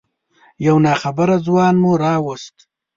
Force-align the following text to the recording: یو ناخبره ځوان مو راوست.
یو 0.65 0.75
ناخبره 0.85 1.35
ځوان 1.47 1.75
مو 1.81 1.91
راوست. 2.03 2.55